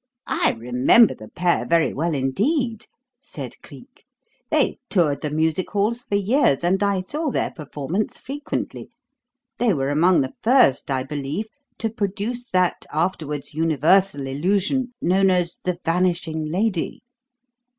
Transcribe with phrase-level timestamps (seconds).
[0.26, 2.84] '""I remember the pair very well indeed,"
[3.22, 4.04] said Cleek.
[4.50, 8.90] "They toured the Music Halls for years, and I saw their performance frequently.
[9.56, 11.46] They were among the first, I believe,
[11.78, 17.02] to produce that afterwards universal illusion known as 'The Vanishing Lady.'